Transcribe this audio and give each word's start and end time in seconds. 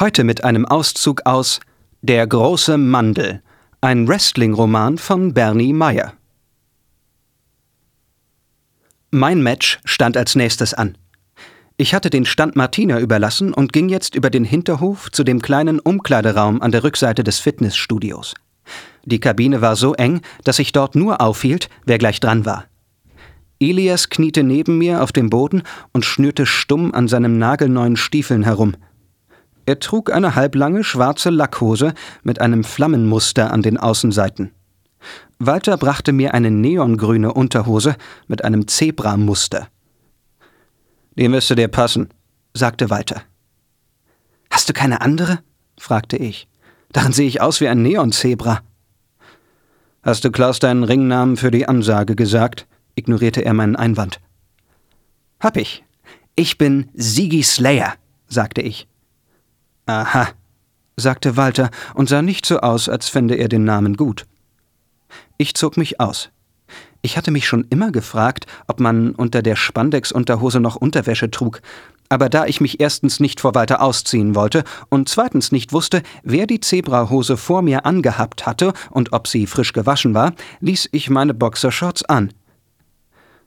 Heute 0.00 0.24
mit 0.24 0.44
einem 0.44 0.64
Auszug 0.64 1.26
aus 1.26 1.60
Der 2.00 2.26
große 2.26 2.78
Mandel, 2.78 3.42
ein 3.82 4.08
Wrestling-Roman 4.08 4.96
von 4.96 5.34
Bernie 5.34 5.74
Meyer. 5.74 6.14
Mein 9.10 9.42
Match 9.42 9.78
stand 9.84 10.16
als 10.16 10.36
nächstes 10.36 10.72
an. 10.72 10.96
Ich 11.76 11.92
hatte 11.92 12.08
den 12.08 12.24
Stand 12.24 12.56
Martina 12.56 12.98
überlassen 12.98 13.52
und 13.52 13.74
ging 13.74 13.90
jetzt 13.90 14.14
über 14.14 14.30
den 14.30 14.44
Hinterhof 14.44 15.12
zu 15.12 15.22
dem 15.22 15.42
kleinen 15.42 15.78
Umkleideraum 15.78 16.62
an 16.62 16.72
der 16.72 16.82
Rückseite 16.82 17.22
des 17.22 17.38
Fitnessstudios. 17.38 18.32
Die 19.04 19.20
Kabine 19.20 19.60
war 19.60 19.76
so 19.76 19.92
eng, 19.92 20.22
dass 20.44 20.56
sich 20.56 20.72
dort 20.72 20.94
nur 20.94 21.20
aufhielt, 21.20 21.68
wer 21.84 21.98
gleich 21.98 22.20
dran 22.20 22.46
war. 22.46 22.64
Elias 23.58 24.08
kniete 24.08 24.44
neben 24.44 24.78
mir 24.78 25.02
auf 25.02 25.12
dem 25.12 25.28
Boden 25.28 25.62
und 25.92 26.06
schnürte 26.06 26.46
stumm 26.46 26.94
an 26.94 27.06
seinem 27.06 27.36
nagelneuen 27.36 27.98
Stiefeln 27.98 28.44
herum. 28.44 28.76
Er 29.70 29.78
trug 29.78 30.12
eine 30.12 30.34
halblange 30.34 30.82
schwarze 30.82 31.30
Lackhose 31.30 31.94
mit 32.24 32.40
einem 32.40 32.64
Flammenmuster 32.64 33.52
an 33.52 33.62
den 33.62 33.76
Außenseiten. 33.76 34.50
Walter 35.38 35.76
brachte 35.76 36.10
mir 36.10 36.34
eine 36.34 36.50
neongrüne 36.50 37.32
Unterhose 37.32 37.94
mit 38.26 38.42
einem 38.42 38.66
Zebramuster. 38.66 39.68
Die 41.14 41.28
müsste 41.28 41.54
dir 41.54 41.68
passen, 41.68 42.08
sagte 42.52 42.90
Walter. 42.90 43.22
Hast 44.50 44.68
du 44.68 44.72
keine 44.72 45.02
andere? 45.02 45.38
fragte 45.78 46.16
ich. 46.16 46.48
Darin 46.90 47.12
sehe 47.12 47.28
ich 47.28 47.40
aus 47.40 47.60
wie 47.60 47.68
ein 47.68 47.80
Neonzebra. 47.82 48.62
Hast 50.02 50.24
du 50.24 50.32
Klaus 50.32 50.58
deinen 50.58 50.82
Ringnamen 50.82 51.36
für 51.36 51.52
die 51.52 51.68
Ansage 51.68 52.16
gesagt? 52.16 52.66
ignorierte 52.96 53.44
er 53.44 53.54
meinen 53.54 53.76
Einwand. 53.76 54.20
Hab 55.38 55.56
ich. 55.56 55.84
Ich 56.34 56.58
bin 56.58 56.90
Sigi 56.94 57.44
Slayer, 57.44 57.94
sagte 58.26 58.62
ich. 58.62 58.89
Aha, 59.90 60.28
sagte 60.96 61.36
Walter 61.36 61.68
und 61.94 62.08
sah 62.08 62.22
nicht 62.22 62.46
so 62.46 62.60
aus, 62.60 62.88
als 62.88 63.08
fände 63.08 63.34
er 63.34 63.48
den 63.48 63.64
Namen 63.64 63.96
gut. 63.96 64.24
Ich 65.36 65.54
zog 65.54 65.76
mich 65.76 65.98
aus. 65.98 66.30
Ich 67.02 67.16
hatte 67.16 67.32
mich 67.32 67.48
schon 67.48 67.66
immer 67.70 67.90
gefragt, 67.90 68.46
ob 68.68 68.78
man 68.78 69.16
unter 69.16 69.42
der 69.42 69.56
Spandex-Unterhose 69.56 70.60
noch 70.60 70.76
Unterwäsche 70.76 71.28
trug, 71.32 71.60
aber 72.08 72.28
da 72.28 72.46
ich 72.46 72.60
mich 72.60 72.78
erstens 72.78 73.18
nicht 73.18 73.40
vor 73.40 73.56
Walter 73.56 73.82
ausziehen 73.82 74.36
wollte 74.36 74.62
und 74.90 75.08
zweitens 75.08 75.50
nicht 75.50 75.72
wusste, 75.72 76.04
wer 76.22 76.46
die 76.46 76.60
Zebrahose 76.60 77.36
vor 77.36 77.62
mir 77.62 77.84
angehabt 77.84 78.46
hatte 78.46 78.72
und 78.90 79.12
ob 79.12 79.26
sie 79.26 79.48
frisch 79.48 79.72
gewaschen 79.72 80.14
war, 80.14 80.34
ließ 80.60 80.88
ich 80.92 81.10
meine 81.10 81.34
Boxershorts 81.34 82.04
an. 82.04 82.32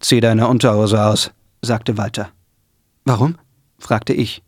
Zieh 0.00 0.20
deine 0.20 0.48
Unterhose 0.48 1.00
aus, 1.00 1.30
sagte 1.62 1.96
Walter. 1.96 2.30
Warum? 3.04 3.36
fragte 3.78 4.14
ich. 4.14 4.42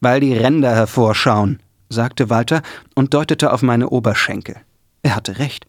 Weil 0.00 0.20
die 0.20 0.34
Ränder 0.34 0.74
hervorschauen, 0.74 1.60
sagte 1.88 2.30
Walter 2.30 2.62
und 2.94 3.14
deutete 3.14 3.52
auf 3.52 3.62
meine 3.62 3.88
Oberschenkel. 3.90 4.56
Er 5.02 5.16
hatte 5.16 5.38
recht. 5.38 5.66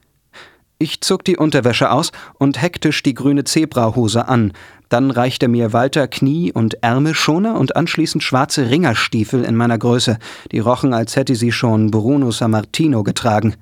Ich 0.78 1.02
zog 1.02 1.26
die 1.26 1.36
Unterwäsche 1.36 1.92
aus 1.92 2.12
und 2.38 2.62
hektisch 2.62 3.04
die 3.04 3.14
grüne 3.14 3.44
Zebrahose 3.44 4.28
an. 4.28 4.54
Dann 4.88 5.12
reichte 5.12 5.50
mir 5.50 5.74
Walter 5.74 6.08
Knie- 6.08 6.54
und 6.54 6.82
Ärmelschoner 6.84 7.60
und 7.60 7.76
anschließend 7.76 8.24
schwarze 8.24 8.70
Ringerstiefel 8.70 9.44
in 9.44 9.56
meiner 9.56 9.78
Größe, 9.78 10.18
die 10.52 10.60
rochen, 10.60 10.94
als 10.94 11.18
hätte 11.18 11.36
sie 11.36 11.52
schon 11.52 11.92
Bruno 11.92 12.32
Sammartino 12.32 13.04
getragen. 13.04 13.56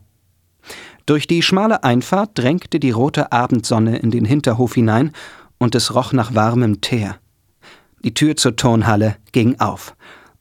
Durch 1.08 1.26
die 1.26 1.42
schmale 1.42 1.84
Einfahrt 1.84 2.32
drängte 2.36 2.80
die 2.80 2.92
rote 2.92 3.32
Abendsonne 3.32 3.98
in 3.98 4.12
den 4.12 4.26
Hinterhof 4.26 4.76
hinein 4.76 5.12
und 5.58 5.74
es 5.74 5.96
roch 5.96 6.14
nach 6.14 6.36
warmem 6.36 6.82
Teer. 6.82 7.18
Die 8.04 8.14
Tür 8.14 8.36
zur 8.36 8.56
Turnhalle 8.56 9.16
ging 9.32 9.60
auf 9.60 9.96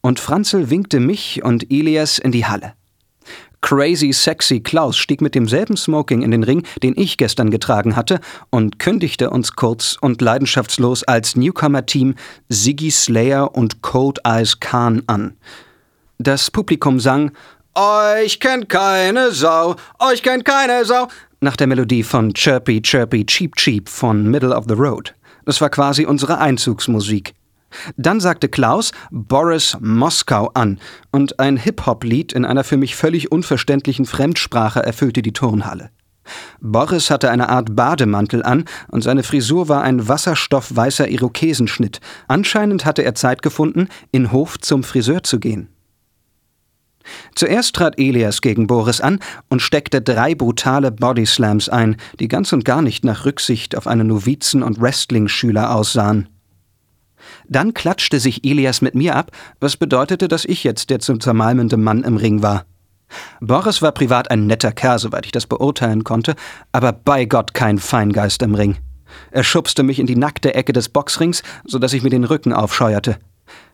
und 0.07 0.21
Franzel 0.21 0.69
winkte 0.69 1.01
mich 1.01 1.43
und 1.43 1.69
Elias 1.69 2.17
in 2.17 2.31
die 2.31 2.45
Halle. 2.45 2.73
Crazy 3.59 4.13
Sexy 4.13 4.61
Klaus 4.61 4.97
stieg 4.97 5.19
mit 5.19 5.35
demselben 5.35 5.75
Smoking 5.75 6.21
in 6.21 6.31
den 6.31 6.43
Ring, 6.43 6.63
den 6.81 6.93
ich 6.95 7.17
gestern 7.17 7.51
getragen 7.51 7.97
hatte, 7.97 8.21
und 8.49 8.79
kündigte 8.79 9.29
uns 9.29 9.57
kurz 9.57 9.97
und 9.99 10.21
leidenschaftslos 10.21 11.03
als 11.03 11.35
Newcomer-Team 11.35 12.15
Ziggy 12.49 12.89
Slayer 12.89 13.53
und 13.53 13.81
Cold 13.81 14.19
Eyes 14.23 14.61
Khan 14.61 15.03
an. 15.07 15.35
Das 16.19 16.51
Publikum 16.51 17.01
sang 17.01 17.31
Euch 17.75 18.39
kennt 18.39 18.69
keine 18.69 19.31
Sau, 19.31 19.75
euch 19.99 20.23
kennt 20.23 20.45
keine 20.45 20.85
Sau, 20.85 21.09
nach 21.41 21.57
der 21.57 21.67
Melodie 21.67 22.03
von 22.03 22.33
Chirpy 22.33 22.81
Chirpy 22.81 23.25
Cheap 23.25 23.57
Cheap 23.57 23.89
von 23.89 24.25
Middle 24.31 24.55
of 24.55 24.65
the 24.69 24.73
Road. 24.73 25.13
Das 25.43 25.59
war 25.59 25.69
quasi 25.69 26.05
unsere 26.05 26.37
Einzugsmusik. 26.37 27.33
Dann 27.97 28.19
sagte 28.19 28.49
Klaus 28.49 28.91
Boris 29.11 29.77
Moskau 29.79 30.49
an 30.53 30.79
und 31.11 31.39
ein 31.39 31.57
Hip-Hop-Lied 31.57 32.33
in 32.33 32.45
einer 32.45 32.63
für 32.63 32.77
mich 32.77 32.95
völlig 32.95 33.31
unverständlichen 33.31 34.05
Fremdsprache 34.05 34.81
erfüllte 34.81 35.21
die 35.21 35.33
Turnhalle. 35.33 35.89
Boris 36.59 37.09
hatte 37.09 37.31
eine 37.31 37.49
Art 37.49 37.75
Bademantel 37.75 38.43
an 38.43 38.65
und 38.89 39.01
seine 39.01 39.23
Frisur 39.23 39.69
war 39.69 39.83
ein 39.83 40.07
wasserstoffweißer 40.07 41.07
Irokesenschnitt. 41.07 42.01
Anscheinend 42.27 42.85
hatte 42.85 43.03
er 43.03 43.15
Zeit 43.15 43.41
gefunden, 43.41 43.87
in 44.11 44.31
Hof 44.31 44.59
zum 44.59 44.83
Friseur 44.83 45.23
zu 45.23 45.39
gehen. 45.39 45.69
Zuerst 47.35 47.75
trat 47.75 47.97
Elias 47.97 48.41
gegen 48.41 48.67
Boris 48.67 48.99
an 48.99 49.19
und 49.49 49.61
steckte 49.61 50.01
drei 50.01 50.35
brutale 50.35 50.91
Bodyslams 50.91 51.69
ein, 51.69 51.95
die 52.19 52.27
ganz 52.27 52.51
und 52.51 52.65
gar 52.65 52.81
nicht 52.81 53.05
nach 53.05 53.25
Rücksicht 53.25 53.77
auf 53.77 53.87
einen 53.87 54.07
Novizen- 54.07 54.63
und 54.63 54.81
Wrestling-Schüler 54.81 55.73
aussahen. 55.73 56.27
Dann 57.47 57.73
klatschte 57.73 58.19
sich 58.19 58.43
Elias 58.43 58.81
mit 58.81 58.95
mir 58.95 59.15
ab, 59.15 59.31
was 59.59 59.77
bedeutete, 59.77 60.27
dass 60.27 60.45
ich 60.45 60.63
jetzt 60.63 60.89
der 60.89 60.99
zum 60.99 61.19
zermalmende 61.19 61.77
Mann 61.77 62.03
im 62.03 62.17
Ring 62.17 62.41
war. 62.41 62.65
Boris 63.39 63.81
war 63.81 63.91
privat 63.91 64.31
ein 64.31 64.47
netter 64.47 64.71
Kerl, 64.71 64.99
soweit 64.99 65.25
ich 65.25 65.31
das 65.31 65.47
beurteilen 65.47 66.03
konnte, 66.03 66.35
aber 66.71 66.91
bei 66.91 67.25
Gott 67.25 67.53
kein 67.53 67.79
Feingeist 67.79 68.41
im 68.41 68.55
Ring. 68.55 68.77
Er 69.31 69.43
schubste 69.43 69.83
mich 69.83 69.99
in 69.99 70.07
die 70.07 70.15
nackte 70.15 70.53
Ecke 70.53 70.73
des 70.73 70.89
Boxrings, 70.89 71.41
so 71.65 71.79
dass 71.79 71.93
ich 71.93 72.03
mir 72.03 72.09
den 72.09 72.25
Rücken 72.25 72.53
aufscheuerte. 72.53 73.17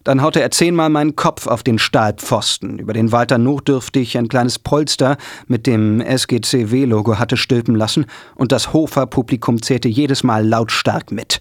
Dann 0.03 0.21
haute 0.21 0.41
er 0.41 0.51
zehnmal 0.51 0.89
meinen 0.89 1.15
Kopf 1.15 1.47
auf 1.47 1.63
den 1.63 1.79
Stahlpfosten, 1.79 2.77
über 2.77 2.93
den 2.93 3.11
Walter 3.11 3.37
notdürftig 3.37 4.17
ein 4.17 4.27
kleines 4.27 4.59
Polster 4.59 5.17
mit 5.47 5.65
dem 5.65 6.01
SGCW-Logo 6.01 7.17
hatte 7.17 7.37
stülpen 7.37 7.75
lassen, 7.75 8.05
und 8.35 8.51
das 8.51 8.73
Hofer-Publikum 8.73 9.61
zählte 9.61 9.87
jedes 9.87 10.23
Mal 10.23 10.45
lautstark 10.45 11.11
mit. 11.11 11.39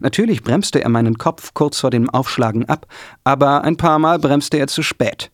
Natürlich 0.00 0.42
bremste 0.42 0.82
er 0.82 0.88
meinen 0.88 1.18
Kopf 1.18 1.54
kurz 1.54 1.80
vor 1.80 1.90
dem 1.90 2.10
Aufschlagen 2.10 2.68
ab, 2.68 2.86
aber 3.24 3.64
ein 3.64 3.76
paar 3.76 3.98
Mal 3.98 4.18
bremste 4.18 4.58
er 4.58 4.66
zu 4.66 4.82
spät. 4.82 5.30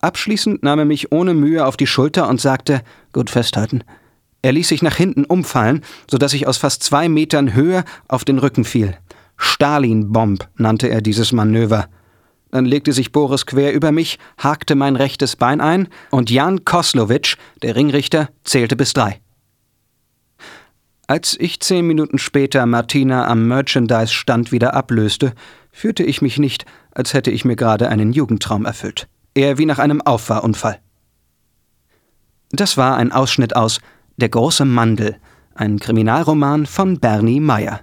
Abschließend 0.00 0.62
nahm 0.62 0.78
er 0.78 0.84
mich 0.84 1.12
ohne 1.12 1.34
Mühe 1.34 1.66
auf 1.66 1.76
die 1.76 1.86
Schulter 1.86 2.28
und 2.28 2.40
sagte, 2.40 2.82
gut 3.12 3.30
festhalten. 3.30 3.84
Er 4.42 4.52
ließ 4.52 4.68
sich 4.68 4.82
nach 4.82 4.96
hinten 4.96 5.24
umfallen, 5.24 5.82
so 6.10 6.16
dass 6.16 6.32
ich 6.32 6.46
aus 6.46 6.56
fast 6.56 6.82
zwei 6.82 7.08
Metern 7.08 7.54
Höhe 7.54 7.84
auf 8.08 8.24
den 8.24 8.38
Rücken 8.38 8.64
fiel. 8.64 8.96
Stalin-Bomb 9.36 10.48
nannte 10.56 10.88
er 10.88 11.02
dieses 11.02 11.32
Manöver. 11.32 11.88
Dann 12.50 12.64
legte 12.64 12.92
sich 12.92 13.12
Boris 13.12 13.46
quer 13.46 13.72
über 13.72 13.92
mich, 13.92 14.18
hakte 14.38 14.74
mein 14.74 14.96
rechtes 14.96 15.36
Bein 15.36 15.60
ein 15.60 15.88
und 16.10 16.30
Jan 16.30 16.64
Koslowitsch, 16.64 17.36
der 17.62 17.76
Ringrichter, 17.76 18.30
zählte 18.44 18.76
bis 18.76 18.92
drei. 18.92 19.20
Als 21.10 21.36
ich 21.40 21.58
zehn 21.58 21.88
Minuten 21.88 22.18
später 22.18 22.64
Martina 22.66 23.26
am 23.26 23.48
Merchandise-Stand 23.48 24.52
wieder 24.52 24.74
ablöste, 24.74 25.32
fühlte 25.72 26.04
ich 26.04 26.22
mich 26.22 26.38
nicht, 26.38 26.66
als 26.92 27.14
hätte 27.14 27.32
ich 27.32 27.44
mir 27.44 27.56
gerade 27.56 27.88
einen 27.88 28.12
Jugendtraum 28.12 28.64
erfüllt. 28.64 29.08
Eher 29.34 29.58
wie 29.58 29.66
nach 29.66 29.80
einem 29.80 30.00
Auffahrunfall. 30.02 30.78
Das 32.52 32.76
war 32.76 32.96
ein 32.96 33.10
Ausschnitt 33.10 33.56
aus 33.56 33.80
Der 34.18 34.28
große 34.28 34.64
Mandel, 34.64 35.16
ein 35.52 35.80
Kriminalroman 35.80 36.64
von 36.64 37.00
Bernie 37.00 37.40
Meyer. 37.40 37.80